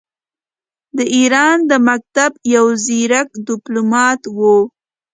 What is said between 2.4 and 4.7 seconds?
یو ځیرک ډیپلوماټ وو.